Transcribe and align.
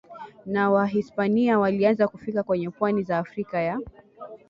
na 0.45 0.69
Wahispania 0.69 1.59
walianza 1.59 2.07
kufika 2.07 2.43
kwenye 2.43 2.69
pwani 2.69 3.03
za 3.03 3.17
Afrika 3.17 3.59
ya 3.61 3.79